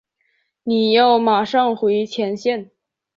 [0.63, 2.71] 你要马上回前线。